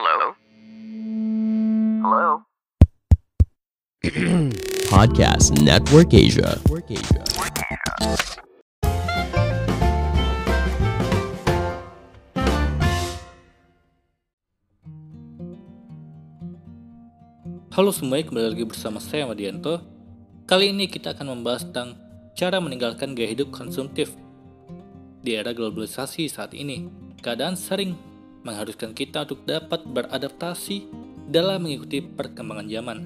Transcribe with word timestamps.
Hello? 0.00 0.32
Hello? 2.00 2.28
Podcast 4.88 5.60
Network 5.60 6.16
Asia. 6.16 6.56
Halo 17.76 17.92
semuanya, 17.92 18.24
kembali 18.24 18.56
lagi 18.56 18.64
bersama 18.64 19.04
saya 19.04 19.28
Madianto. 19.28 19.84
Kali 20.48 20.72
ini 20.72 20.88
kita 20.88 21.12
akan 21.12 21.36
membahas 21.36 21.68
tentang 21.68 22.00
cara 22.32 22.56
meninggalkan 22.56 23.12
gaya 23.12 23.36
hidup 23.36 23.52
konsumtif. 23.52 24.16
Di 25.20 25.36
era 25.36 25.52
globalisasi 25.52 26.24
saat 26.32 26.56
ini, 26.56 26.88
keadaan 27.20 27.52
sering 27.52 28.09
mengharuskan 28.44 28.96
kita 28.96 29.28
untuk 29.28 29.44
dapat 29.44 29.84
beradaptasi 29.84 30.88
dalam 31.30 31.64
mengikuti 31.64 32.02
perkembangan 32.02 32.66
zaman. 32.66 32.98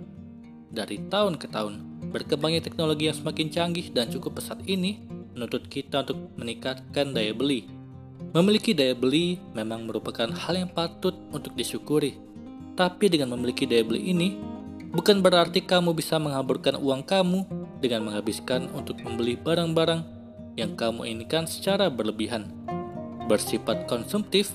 Dari 0.74 1.06
tahun 1.06 1.38
ke 1.38 1.46
tahun, 1.52 2.08
berkembangnya 2.10 2.64
teknologi 2.64 3.06
yang 3.06 3.18
semakin 3.18 3.46
canggih 3.52 3.86
dan 3.94 4.10
cukup 4.10 4.42
pesat 4.42 4.58
ini 4.66 5.02
menuntut 5.34 5.66
kita 5.66 6.06
untuk 6.06 6.30
meningkatkan 6.38 7.14
daya 7.14 7.34
beli. 7.34 7.66
Memiliki 8.34 8.74
daya 8.74 8.94
beli 8.94 9.38
memang 9.54 9.86
merupakan 9.86 10.26
hal 10.30 10.54
yang 10.54 10.70
patut 10.70 11.14
untuk 11.30 11.54
disyukuri. 11.54 12.18
Tapi 12.74 13.06
dengan 13.06 13.34
memiliki 13.38 13.66
daya 13.66 13.86
beli 13.86 14.10
ini, 14.10 14.34
bukan 14.90 15.22
berarti 15.22 15.62
kamu 15.62 15.94
bisa 15.94 16.18
menghaburkan 16.18 16.74
uang 16.78 17.06
kamu 17.06 17.46
dengan 17.78 18.10
menghabiskan 18.10 18.66
untuk 18.74 18.98
membeli 19.02 19.38
barang-barang 19.38 20.02
yang 20.58 20.74
kamu 20.74 21.06
inginkan 21.06 21.46
secara 21.46 21.86
berlebihan. 21.90 22.50
Bersifat 23.30 23.86
konsumtif 23.86 24.50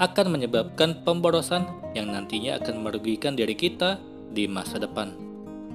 akan 0.00 0.32
menyebabkan 0.32 1.04
pemborosan 1.04 1.68
yang 1.92 2.08
nantinya 2.08 2.56
akan 2.56 2.80
merugikan 2.80 3.36
diri 3.36 3.52
kita 3.52 4.00
di 4.32 4.48
masa 4.48 4.80
depan. 4.80 5.12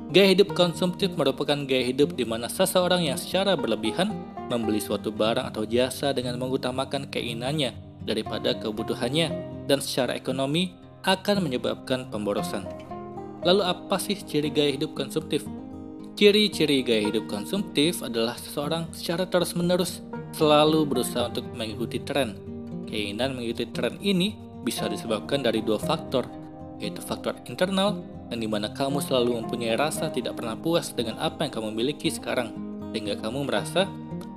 Gaya 0.10 0.34
hidup 0.34 0.58
konsumtif 0.58 1.14
merupakan 1.14 1.58
gaya 1.66 1.86
hidup 1.86 2.18
di 2.18 2.26
mana 2.26 2.50
seseorang 2.50 3.06
yang 3.06 3.18
secara 3.18 3.54
berlebihan 3.54 4.14
membeli 4.50 4.82
suatu 4.82 5.10
barang 5.14 5.50
atau 5.54 5.66
jasa 5.66 6.14
dengan 6.14 6.38
mengutamakan 6.38 7.10
keinginannya 7.10 7.74
daripada 8.06 8.54
kebutuhannya 8.58 9.34
dan 9.66 9.82
secara 9.82 10.14
ekonomi 10.14 10.78
akan 11.06 11.42
menyebabkan 11.42 12.10
pemborosan. 12.10 12.66
Lalu 13.46 13.62
apa 13.62 13.98
sih 14.02 14.18
ciri 14.18 14.50
gaya 14.50 14.74
hidup 14.74 14.98
konsumtif? 14.98 15.46
Ciri-ciri 16.18 16.82
gaya 16.82 17.14
hidup 17.14 17.30
konsumtif 17.30 18.02
adalah 18.02 18.38
seseorang 18.38 18.90
secara 18.90 19.30
terus-menerus 19.30 20.02
selalu 20.34 20.86
berusaha 20.86 21.30
untuk 21.30 21.46
mengikuti 21.54 22.02
tren. 22.02 22.55
Keinginan 22.86 23.38
mengikuti 23.38 23.66
tren 23.74 23.98
ini 24.02 24.38
bisa 24.66 24.90
disebabkan 24.90 25.46
dari 25.46 25.62
dua 25.62 25.78
faktor, 25.78 26.26
yaitu 26.82 27.02
faktor 27.02 27.38
internal 27.46 28.02
yang 28.34 28.42
di 28.42 28.50
mana 28.50 28.74
kamu 28.74 29.02
selalu 29.02 29.42
mempunyai 29.46 29.78
rasa 29.78 30.10
tidak 30.10 30.38
pernah 30.38 30.58
puas 30.58 30.94
dengan 30.94 31.22
apa 31.22 31.46
yang 31.46 31.54
kamu 31.54 31.70
miliki 31.74 32.10
sekarang, 32.10 32.54
sehingga 32.90 33.22
kamu 33.22 33.46
merasa 33.46 33.86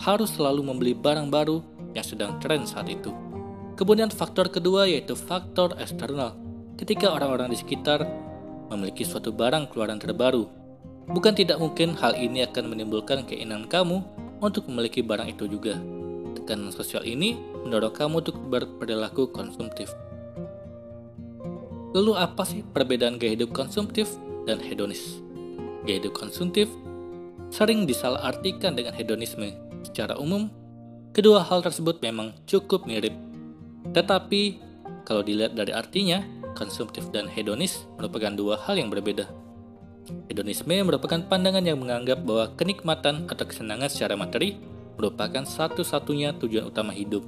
harus 0.05 0.37
selalu 0.37 0.61
membeli 0.65 0.93
barang 0.93 1.33
baru 1.33 1.65
yang 1.97 2.05
sedang 2.05 2.37
tren 2.41 2.69
saat 2.69 2.89
itu. 2.93 3.13
Kemudian 3.79 4.11
faktor 4.11 4.51
kedua 4.51 4.91
yaitu 4.91 5.15
faktor 5.15 5.73
eksternal, 5.79 6.37
ketika 6.77 7.09
orang-orang 7.09 7.55
di 7.55 7.59
sekitar 7.59 8.05
memiliki 8.69 9.03
suatu 9.03 9.33
barang 9.33 9.73
keluaran 9.73 9.97
terbaru. 9.97 10.45
Bukan 11.09 11.33
tidak 11.33 11.57
mungkin 11.57 11.97
hal 11.97 12.13
ini 12.21 12.45
akan 12.45 12.69
menimbulkan 12.69 13.25
keinginan 13.25 13.65
kamu 13.65 14.05
untuk 14.45 14.69
memiliki 14.69 15.01
barang 15.01 15.33
itu 15.33 15.49
juga. 15.49 15.81
Tekanan 16.49 16.73
sosial 16.73 17.05
ini 17.05 17.37
mendorong 17.37 17.93
kamu 17.93 18.25
untuk 18.25 18.41
berperilaku 18.49 19.29
konsumtif. 19.37 19.93
Lalu 21.93 22.17
apa 22.17 22.41
sih 22.49 22.65
perbedaan 22.65 23.21
gaya 23.21 23.37
hidup 23.37 23.53
konsumtif 23.53 24.09
dan 24.49 24.57
hedonis? 24.57 25.21
Gaya 25.85 26.01
hidup 26.01 26.17
konsumtif 26.17 26.73
sering 27.53 27.85
disalahartikan 27.85 28.73
dengan 28.73 28.97
hedonisme. 28.97 29.53
Secara 29.85 30.17
umum, 30.17 30.49
kedua 31.13 31.45
hal 31.45 31.61
tersebut 31.61 32.01
memang 32.01 32.33
cukup 32.49 32.89
mirip. 32.89 33.13
Tetapi, 33.93 34.57
kalau 35.05 35.21
dilihat 35.21 35.53
dari 35.53 35.77
artinya, 35.77 36.25
konsumtif 36.57 37.13
dan 37.13 37.29
hedonis 37.29 37.85
merupakan 38.01 38.33
dua 38.33 38.57
hal 38.65 38.81
yang 38.81 38.89
berbeda. 38.89 39.29
Hedonisme 40.33 40.81
merupakan 40.81 41.21
pandangan 41.29 41.61
yang 41.61 41.77
menganggap 41.77 42.25
bahwa 42.25 42.57
kenikmatan 42.57 43.29
atau 43.29 43.45
kesenangan 43.45 43.93
secara 43.93 44.17
materi 44.17 44.78
merupakan 44.99 45.47
satu-satunya 45.47 46.35
tujuan 46.43 46.69
utama 46.69 46.91
hidup. 46.91 47.23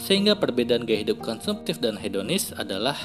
Sehingga 0.00 0.32
perbedaan 0.32 0.88
gaya 0.88 1.04
hidup 1.04 1.20
konsumtif 1.20 1.76
dan 1.76 2.00
hedonis 2.00 2.56
adalah 2.56 2.96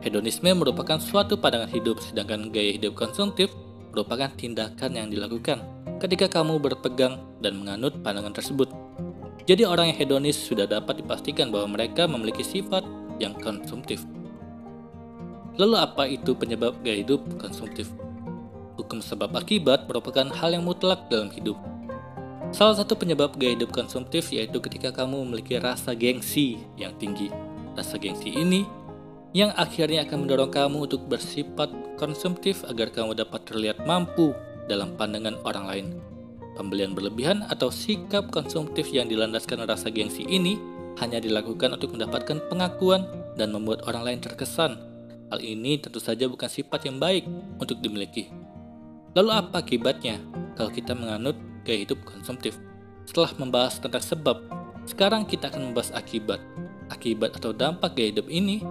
hedonisme 0.00 0.48
merupakan 0.56 0.96
suatu 0.96 1.36
pandangan 1.36 1.68
hidup 1.68 2.00
sedangkan 2.00 2.48
gaya 2.48 2.80
hidup 2.80 2.96
konsumtif 2.96 3.52
merupakan 3.92 4.32
tindakan 4.32 4.96
yang 4.96 5.12
dilakukan 5.12 5.60
ketika 6.00 6.40
kamu 6.40 6.56
berpegang 6.56 7.20
dan 7.44 7.60
menganut 7.60 8.00
pandangan 8.00 8.32
tersebut. 8.32 8.72
Jadi 9.44 9.68
orang 9.68 9.92
yang 9.92 9.98
hedonis 10.00 10.40
sudah 10.40 10.64
dapat 10.64 11.04
dipastikan 11.04 11.52
bahwa 11.52 11.76
mereka 11.76 12.08
memiliki 12.08 12.40
sifat 12.40 12.86
yang 13.20 13.36
konsumtif. 13.36 14.00
Lalu 15.60 15.76
apa 15.76 16.08
itu 16.08 16.32
penyebab 16.32 16.80
gaya 16.80 17.04
hidup 17.04 17.20
konsumtif? 17.36 17.92
Hukum 18.80 19.04
sebab 19.04 19.36
akibat 19.36 19.84
merupakan 19.84 20.24
hal 20.32 20.56
yang 20.56 20.64
mutlak 20.64 21.04
dalam 21.12 21.28
hidup. 21.28 21.60
Salah 22.50 22.74
satu 22.82 22.98
penyebab 22.98 23.38
gaya 23.38 23.54
hidup 23.54 23.70
konsumtif 23.70 24.34
yaitu 24.34 24.58
ketika 24.58 24.90
kamu 24.90 25.22
memiliki 25.22 25.62
rasa 25.62 25.94
gengsi 25.94 26.58
yang 26.74 26.90
tinggi. 26.98 27.30
Rasa 27.78 27.94
gengsi 27.94 28.34
ini 28.34 28.66
yang 29.30 29.54
akhirnya 29.54 30.02
akan 30.02 30.26
mendorong 30.26 30.50
kamu 30.50 30.90
untuk 30.90 31.06
bersifat 31.06 31.70
konsumtif 31.94 32.66
agar 32.66 32.90
kamu 32.90 33.14
dapat 33.14 33.46
terlihat 33.46 33.86
mampu 33.86 34.34
dalam 34.66 34.98
pandangan 34.98 35.38
orang 35.46 35.64
lain. 35.70 35.86
Pembelian 36.58 36.90
berlebihan 36.90 37.46
atau 37.46 37.70
sikap 37.70 38.34
konsumtif 38.34 38.90
yang 38.90 39.06
dilandaskan 39.06 39.62
rasa 39.70 39.86
gengsi 39.86 40.26
ini 40.26 40.58
hanya 40.98 41.22
dilakukan 41.22 41.78
untuk 41.78 41.94
mendapatkan 41.94 42.42
pengakuan 42.50 43.06
dan 43.38 43.54
membuat 43.54 43.86
orang 43.86 44.10
lain 44.10 44.20
terkesan. 44.20 44.74
Hal 45.30 45.38
ini 45.38 45.78
tentu 45.78 46.02
saja 46.02 46.26
bukan 46.26 46.50
sifat 46.50 46.90
yang 46.90 46.98
baik 46.98 47.22
untuk 47.62 47.78
dimiliki. 47.78 48.26
Lalu 49.14 49.30
apa 49.30 49.62
akibatnya 49.62 50.18
kalau 50.58 50.74
kita 50.74 50.98
menganut 50.98 51.38
gaya 51.66 51.84
hidup 51.84 52.02
konsumtif? 52.04 52.56
Setelah 53.04 53.32
membahas 53.36 53.80
tentang 53.82 54.04
sebab, 54.04 54.36
sekarang 54.86 55.26
kita 55.26 55.50
akan 55.50 55.70
membahas 55.70 55.90
akibat. 55.92 56.38
Akibat 56.90 57.38
atau 57.38 57.54
dampak 57.54 57.94
gaya 57.94 58.10
hidup 58.10 58.26
ini 58.26 58.62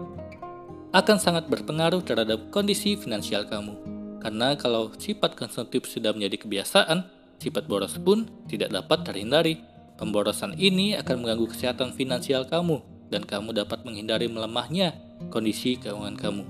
akan 0.89 1.17
sangat 1.22 1.45
berpengaruh 1.47 2.01
terhadap 2.01 2.49
kondisi 2.49 2.97
finansial 2.97 3.45
kamu. 3.45 3.78
Karena 4.19 4.57
kalau 4.59 4.91
sifat 4.99 5.38
konsumtif 5.39 5.88
sudah 5.88 6.11
menjadi 6.11 6.44
kebiasaan, 6.44 7.07
sifat 7.39 7.69
boros 7.69 7.95
pun 8.01 8.28
tidak 8.51 8.73
dapat 8.73 9.07
terhindari. 9.07 9.63
Pemborosan 9.99 10.55
ini 10.55 10.95
akan 10.95 11.23
mengganggu 11.23 11.51
kesehatan 11.51 11.91
finansial 11.91 12.47
kamu 12.47 12.79
dan 13.11 13.28
kamu 13.28 13.51
dapat 13.51 13.83
menghindari 13.83 14.31
melemahnya 14.31 14.95
kondisi 15.28 15.75
keuangan 15.75 16.16
kamu. 16.16 16.44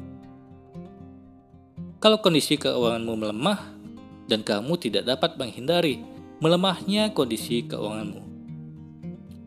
Kalau 1.97 2.21
kondisi 2.21 2.61
keuanganmu 2.61 3.13
melemah 3.17 3.59
dan 4.29 4.45
kamu 4.45 4.77
tidak 4.77 5.09
dapat 5.09 5.35
menghindari 5.35 5.99
melemahnya 6.39 7.11
kondisi 7.11 7.67
keuanganmu, 7.67 8.29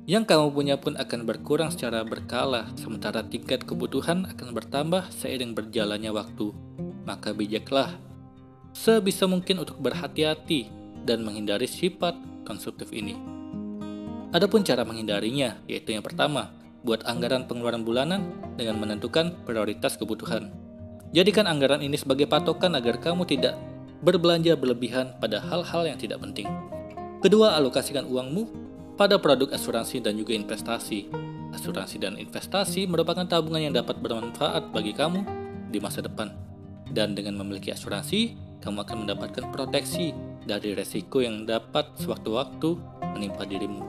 yang 0.03 0.27
kamu 0.27 0.51
punya 0.51 0.75
pun 0.83 0.99
akan 0.99 1.23
berkurang 1.23 1.71
secara 1.71 2.03
berkala, 2.03 2.67
sementara 2.75 3.23
tingkat 3.23 3.63
kebutuhan 3.63 4.27
akan 4.27 4.51
bertambah 4.51 5.07
seiring 5.15 5.55
berjalannya 5.55 6.11
waktu. 6.11 6.51
Maka 7.07 7.31
bijaklah 7.31 8.03
sebisa 8.75 9.31
mungkin 9.31 9.63
untuk 9.63 9.79
berhati-hati 9.79 10.67
dan 11.07 11.23
menghindari 11.23 11.71
sifat 11.71 12.19
konsumtif 12.43 12.91
ini. 12.91 13.15
Adapun 14.35 14.67
cara 14.67 14.83
menghindarinya, 14.83 15.63
yaitu 15.71 15.95
yang 15.95 16.03
pertama, 16.03 16.51
buat 16.83 17.07
anggaran 17.07 17.47
pengeluaran 17.47 17.87
bulanan 17.87 18.35
dengan 18.59 18.83
menentukan 18.83 19.39
prioritas 19.47 19.95
kebutuhan. 19.95 20.51
Jadikan 21.15 21.47
anggaran 21.47 21.79
ini 21.79 21.95
sebagai 21.95 22.27
patokan 22.27 22.75
agar 22.75 22.99
kamu 22.99 23.23
tidak 23.23 23.55
berbelanja 24.03 24.59
berlebihan 24.59 25.15
pada 25.23 25.39
hal-hal 25.39 25.87
yang 25.87 26.01
tidak 26.01 26.19
penting. 26.19 26.51
Kedua, 27.23 27.55
alokasikan 27.55 28.03
uangmu 28.11 28.51
pada 28.99 29.15
produk 29.15 29.55
asuransi 29.55 30.03
dan 30.03 30.19
juga 30.19 30.35
investasi. 30.35 31.07
Asuransi 31.55 32.03
dan 32.03 32.19
investasi 32.19 32.91
merupakan 32.91 33.23
tabungan 33.23 33.63
yang 33.63 33.75
dapat 33.79 34.03
bermanfaat 34.03 34.75
bagi 34.75 34.91
kamu 34.91 35.23
di 35.71 35.79
masa 35.79 36.03
depan. 36.03 36.35
Dan 36.91 37.15
dengan 37.15 37.39
memiliki 37.39 37.71
asuransi, 37.71 38.35
kamu 38.59 38.83
akan 38.83 39.07
mendapatkan 39.07 39.55
proteksi 39.55 40.11
dari 40.43 40.75
resiko 40.75 41.23
yang 41.23 41.47
dapat 41.47 41.95
sewaktu-waktu 42.03 42.75
menimpa 43.15 43.47
dirimu. 43.47 43.87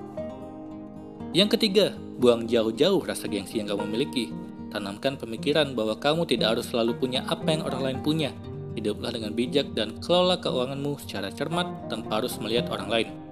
Yang 1.34 1.58
ketiga, 1.58 1.90
buang 2.22 2.46
jauh-jauh 2.46 3.02
rasa 3.02 3.26
gengsi 3.26 3.58
yang 3.58 3.74
kamu 3.74 3.98
miliki. 3.98 4.30
Tanamkan 4.70 5.18
pemikiran 5.18 5.74
bahwa 5.74 5.98
kamu 5.98 6.30
tidak 6.30 6.54
harus 6.54 6.70
selalu 6.70 7.02
punya 7.02 7.26
apa 7.26 7.50
yang 7.50 7.66
orang 7.66 7.82
lain 7.82 8.00
punya. 8.06 8.30
Hiduplah 8.78 9.10
dengan 9.10 9.34
bijak 9.34 9.74
dan 9.74 9.98
kelola 9.98 10.38
keuanganmu 10.38 11.02
secara 11.02 11.34
cermat 11.34 11.90
tanpa 11.90 12.22
harus 12.22 12.38
melihat 12.38 12.70
orang 12.70 12.90
lain. 12.94 13.23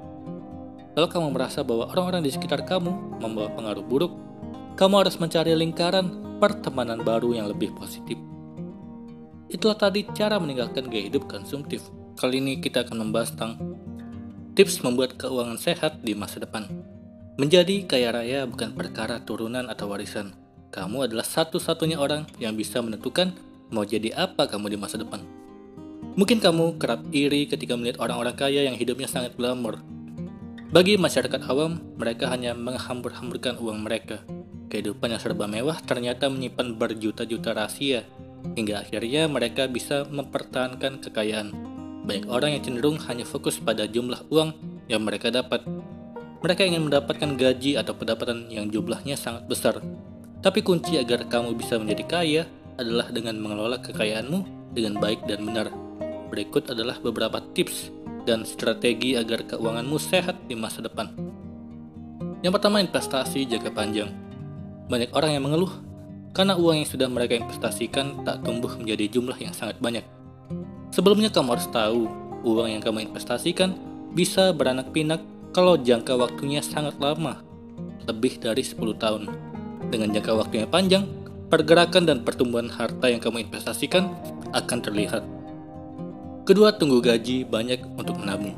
Kalau 0.91 1.07
kamu 1.07 1.27
merasa 1.31 1.63
bahwa 1.63 1.87
orang-orang 1.87 2.27
di 2.27 2.31
sekitar 2.35 2.67
kamu 2.67 3.21
membawa 3.23 3.47
pengaruh 3.55 3.85
buruk, 3.85 4.13
kamu 4.75 5.07
harus 5.07 5.15
mencari 5.15 5.55
lingkaran 5.55 6.11
pertemanan 6.43 6.99
baru 6.99 7.31
yang 7.37 7.47
lebih 7.47 7.71
positif. 7.77 8.19
Itulah 9.51 9.75
tadi 9.75 10.07
cara 10.11 10.39
meninggalkan 10.39 10.87
gaya 10.87 11.07
hidup 11.11 11.27
konsumtif. 11.27 11.83
Kali 12.15 12.39
ini 12.39 12.59
kita 12.59 12.87
akan 12.87 13.07
membahas 13.07 13.35
tentang 13.35 13.59
tips 14.55 14.83
membuat 14.83 15.15
keuangan 15.15 15.59
sehat 15.59 16.03
di 16.03 16.11
masa 16.11 16.43
depan. 16.43 16.67
Menjadi 17.39 17.87
kaya 17.87 18.11
raya 18.11 18.43
bukan 18.43 18.75
perkara 18.75 19.23
turunan 19.23 19.71
atau 19.71 19.87
warisan. 19.91 20.35
Kamu 20.71 21.07
adalah 21.07 21.27
satu-satunya 21.27 21.99
orang 21.99 22.27
yang 22.39 22.55
bisa 22.55 22.79
menentukan 22.79 23.35
mau 23.71 23.83
jadi 23.87 24.11
apa 24.15 24.47
kamu 24.47 24.75
di 24.75 24.77
masa 24.79 24.99
depan. 24.99 25.23
Mungkin 26.15 26.43
kamu 26.43 26.75
kerap 26.75 27.07
iri 27.15 27.47
ketika 27.47 27.75
melihat 27.79 28.03
orang-orang 28.03 28.35
kaya 28.35 28.67
yang 28.67 28.75
hidupnya 28.75 29.07
sangat 29.07 29.35
glamor. 29.39 29.79
Bagi 30.71 30.95
masyarakat 30.95 31.51
awam, 31.51 31.83
mereka 31.99 32.31
hanya 32.31 32.55
menghambur-hamburkan 32.55 33.59
uang 33.59 33.83
mereka. 33.83 34.23
Kehidupan 34.71 35.11
yang 35.11 35.19
serba 35.19 35.43
mewah 35.43 35.75
ternyata 35.83 36.31
menyimpan 36.31 36.79
berjuta-juta 36.79 37.51
rahasia, 37.51 38.07
hingga 38.55 38.79
akhirnya 38.79 39.27
mereka 39.27 39.67
bisa 39.67 40.07
mempertahankan 40.07 41.03
kekayaan. 41.03 41.51
Banyak 42.07 42.31
orang 42.31 42.55
yang 42.55 42.63
cenderung 42.63 42.95
hanya 43.03 43.27
fokus 43.27 43.59
pada 43.59 43.83
jumlah 43.83 44.31
uang 44.31 44.55
yang 44.87 45.03
mereka 45.03 45.27
dapat, 45.27 45.59
mereka 46.39 46.63
ingin 46.63 46.87
mendapatkan 46.87 47.35
gaji 47.35 47.75
atau 47.75 47.91
pendapatan 47.91 48.47
yang 48.47 48.71
jumlahnya 48.71 49.19
sangat 49.19 49.51
besar. 49.51 49.75
Tapi 50.39 50.63
kunci 50.63 50.95
agar 50.95 51.27
kamu 51.27 51.51
bisa 51.51 51.75
menjadi 51.83 52.03
kaya 52.07 52.43
adalah 52.79 53.11
dengan 53.11 53.35
mengelola 53.43 53.83
kekayaanmu 53.83 54.71
dengan 54.71 55.03
baik 55.03 55.27
dan 55.27 55.43
benar. 55.43 55.67
Berikut 56.31 56.71
adalah 56.71 56.95
beberapa 57.03 57.43
tips 57.51 57.91
dan 58.27 58.45
strategi 58.47 59.17
agar 59.17 59.45
keuanganmu 59.47 59.97
sehat 59.97 60.37
di 60.45 60.55
masa 60.57 60.83
depan. 60.85 61.09
Yang 62.41 62.53
pertama, 62.57 62.81
investasi 62.81 63.45
jangka 63.45 63.71
panjang. 63.73 64.09
Banyak 64.89 65.13
orang 65.13 65.31
yang 65.37 65.43
mengeluh 65.45 65.71
karena 66.31 66.55
uang 66.55 66.83
yang 66.83 66.89
sudah 66.89 67.07
mereka 67.11 67.35
investasikan 67.35 68.23
tak 68.23 68.41
tumbuh 68.41 68.71
menjadi 68.79 69.19
jumlah 69.19 69.37
yang 69.39 69.51
sangat 69.51 69.77
banyak. 69.83 70.03
Sebelumnya 70.91 71.31
kamu 71.31 71.55
harus 71.55 71.67
tahu, 71.71 72.07
uang 72.43 72.67
yang 72.67 72.83
kamu 72.83 73.11
investasikan 73.11 73.75
bisa 74.11 74.51
beranak 74.51 74.91
pinak 74.91 75.23
kalau 75.51 75.75
jangka 75.75 76.15
waktunya 76.15 76.63
sangat 76.63 76.95
lama, 76.99 77.39
lebih 78.07 78.39
dari 78.39 78.63
10 78.63 78.95
tahun. 78.95 79.27
Dengan 79.91 80.15
jangka 80.15 80.31
waktu 80.35 80.63
yang 80.63 80.71
panjang, 80.71 81.03
pergerakan 81.51 82.07
dan 82.07 82.17
pertumbuhan 82.23 82.71
harta 82.71 83.11
yang 83.11 83.19
kamu 83.19 83.47
investasikan 83.47 84.11
akan 84.55 84.79
terlihat. 84.79 85.23
Kedua, 86.51 86.75
tunggu 86.75 86.99
gaji 86.99 87.47
banyak 87.47 87.95
untuk 87.95 88.19
menabung. 88.19 88.51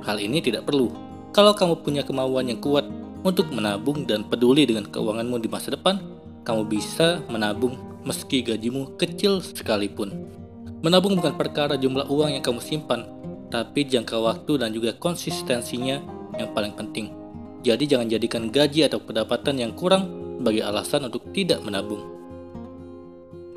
Hal 0.00 0.16
ini 0.24 0.40
tidak 0.40 0.64
perlu. 0.64 0.88
Kalau 1.36 1.52
kamu 1.52 1.84
punya 1.84 2.00
kemauan 2.00 2.48
yang 2.48 2.64
kuat 2.64 2.88
untuk 3.20 3.52
menabung 3.52 4.08
dan 4.08 4.24
peduli 4.24 4.64
dengan 4.64 4.88
keuanganmu 4.88 5.36
di 5.36 5.44
masa 5.44 5.76
depan, 5.76 6.00
kamu 6.48 6.72
bisa 6.72 7.20
menabung 7.28 7.76
meski 8.08 8.40
gajimu 8.40 8.96
kecil 8.96 9.44
sekalipun. 9.44 10.32
Menabung 10.80 11.12
bukan 11.12 11.36
perkara 11.36 11.76
jumlah 11.76 12.08
uang 12.08 12.40
yang 12.40 12.40
kamu 12.40 12.56
simpan, 12.56 13.04
tapi 13.52 13.84
jangka 13.84 14.16
waktu 14.16 14.56
dan 14.56 14.72
juga 14.72 14.96
konsistensinya 14.96 16.00
yang 16.40 16.56
paling 16.56 16.72
penting. 16.72 17.12
Jadi 17.60 17.84
jangan 17.84 18.08
jadikan 18.08 18.48
gaji 18.48 18.88
atau 18.88 18.96
pendapatan 18.96 19.60
yang 19.60 19.76
kurang 19.76 20.08
sebagai 20.40 20.64
alasan 20.64 21.04
untuk 21.04 21.28
tidak 21.36 21.60
menabung. 21.60 22.00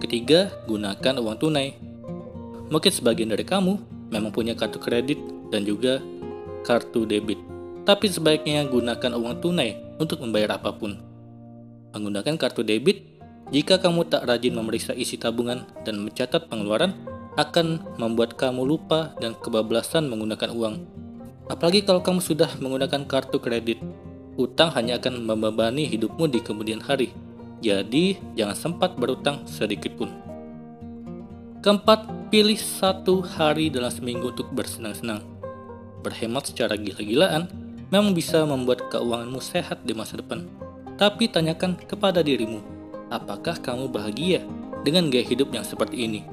Ketiga, 0.04 0.51
gunakan 0.68 1.15
uang 1.24 1.39
tunai. 1.39 1.93
Mungkin 2.71 2.92
sebagian 2.92 3.31
dari 3.31 3.44
kamu 3.44 3.80
memang 4.13 4.31
punya 4.31 4.54
kartu 4.54 4.77
kredit 4.80 5.19
dan 5.50 5.65
juga 5.68 6.00
kartu 6.63 7.04
debit. 7.04 7.39
Tapi 7.83 8.07
sebaiknya 8.07 8.63
gunakan 8.69 9.19
uang 9.19 9.44
tunai 9.44 9.75
untuk 10.00 10.24
membayar 10.24 10.56
apa 10.56 10.71
pun. 10.71 10.95
Menggunakan 11.92 12.39
kartu 12.39 12.63
debit, 12.63 13.04
jika 13.51 13.77
kamu 13.77 14.07
tak 14.07 14.24
rajin 14.24 14.56
memeriksa 14.56 14.95
isi 14.95 15.19
tabungan 15.19 15.68
dan 15.83 16.00
mencatat 16.00 16.48
pengeluaran, 16.48 16.95
akan 17.36 17.98
membuat 18.00 18.38
kamu 18.39 18.63
lupa 18.63 19.12
dan 19.19 19.36
kebablasan 19.36 20.07
menggunakan 20.07 20.54
uang. 20.54 20.75
Apalagi 21.51 21.83
kalau 21.83 22.00
kamu 22.00 22.24
sudah 22.24 22.50
menggunakan 22.63 23.04
kartu 23.04 23.38
kredit, 23.44 23.83
utang 24.39 24.71
hanya 24.74 24.98
akan 24.98 25.27
membebani 25.27 25.86
hidupmu 25.92 26.31
di 26.31 26.39
kemudian 26.39 26.80
hari. 26.80 27.12
Jadi, 27.60 28.19
jangan 28.39 28.56
sempat 28.56 28.95
berutang 28.95 29.44
sedikit 29.44 29.95
pun. 30.00 30.33
Keempat, 31.63 32.27
pilih 32.27 32.60
satu 32.60 33.24
hari 33.24 33.71
dalam 33.71 33.88
seminggu 33.88 34.36
untuk 34.36 34.51
bersenang-senang. 34.51 35.24
Berhemat 36.04 36.51
secara 36.51 36.75
gila-gilaan 36.75 37.48
memang 37.88 38.12
bisa 38.12 38.44
membuat 38.44 38.92
keuanganmu 38.92 39.39
sehat 39.39 39.80
di 39.88 39.95
masa 39.95 40.19
depan. 40.19 40.44
Tapi 41.00 41.31
tanyakan 41.31 41.80
kepada 41.80 42.19
dirimu, 42.19 42.60
apakah 43.07 43.56
kamu 43.63 43.88
bahagia 43.88 44.44
dengan 44.83 45.07
gaya 45.07 45.24
hidup 45.24 45.56
yang 45.56 45.63
seperti 45.63 46.04
ini? 46.04 46.27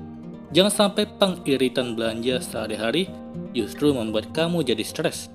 Jangan 0.51 0.75
sampai 0.75 1.07
pengiritan 1.07 1.95
belanja 1.95 2.43
sehari-hari 2.43 3.07
justru 3.55 3.95
membuat 3.95 4.35
kamu 4.35 4.67
jadi 4.67 4.83
stres. 4.83 5.31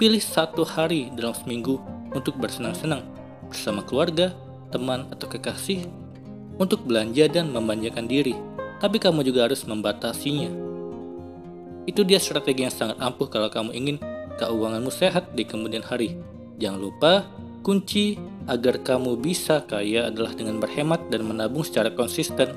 Pilih 0.00 0.24
satu 0.24 0.64
hari 0.64 1.12
dalam 1.12 1.36
seminggu 1.36 1.84
untuk 2.16 2.40
bersenang-senang 2.40 3.04
bersama 3.52 3.84
keluarga, 3.84 4.32
teman, 4.72 5.04
atau 5.12 5.28
kekasih 5.28 5.84
untuk 6.56 6.88
belanja 6.88 7.28
dan 7.28 7.52
memanjakan 7.52 8.08
diri. 8.08 8.53
Tapi 8.82 8.96
kamu 8.98 9.22
juga 9.26 9.46
harus 9.46 9.62
membatasinya. 9.64 10.50
Itu 11.84 12.02
dia 12.02 12.16
strategi 12.16 12.64
yang 12.64 12.72
sangat 12.72 12.96
ampuh 12.98 13.28
kalau 13.28 13.52
kamu 13.52 13.70
ingin 13.76 13.96
keuanganmu 14.40 14.90
sehat 14.90 15.32
di 15.36 15.44
kemudian 15.44 15.84
hari. 15.84 16.16
Jangan 16.58 16.80
lupa, 16.80 17.12
kunci 17.64 18.16
agar 18.48 18.80
kamu 18.80 19.20
bisa 19.20 19.64
kaya 19.64 20.08
adalah 20.08 20.32
dengan 20.36 20.60
berhemat 20.60 21.08
dan 21.08 21.24
menabung 21.24 21.64
secara 21.64 21.92
konsisten. 21.92 22.56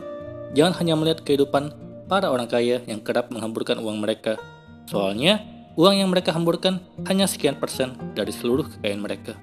Jangan 0.55 0.79
hanya 0.83 0.95
melihat 0.95 1.23
kehidupan 1.27 1.75
para 2.07 2.31
orang 2.31 2.47
kaya 2.47 2.79
yang 2.87 3.03
kerap 3.03 3.29
menghamburkan 3.31 3.79
uang 3.83 3.99
mereka. 3.99 4.39
Soalnya, 4.87 5.43
uang 5.75 5.99
yang 5.99 6.09
mereka 6.09 6.31
hamburkan 6.31 6.79
hanya 7.07 7.27
sekian 7.27 7.59
persen 7.59 7.95
dari 8.15 8.31
seluruh 8.31 8.67
kekayaan 8.67 9.03
mereka. 9.03 9.35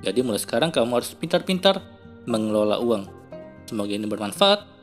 Jadi 0.00 0.20
mulai 0.24 0.40
sekarang 0.40 0.72
kamu 0.72 1.00
harus 1.00 1.12
pintar-pintar 1.16 1.80
mengelola 2.24 2.80
uang. 2.80 3.08
Semoga 3.68 3.92
ini 3.92 4.08
bermanfaat. 4.08 4.64